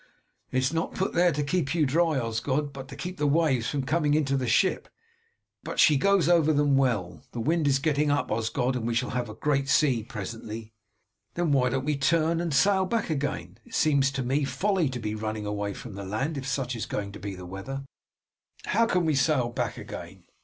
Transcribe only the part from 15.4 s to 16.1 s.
away from the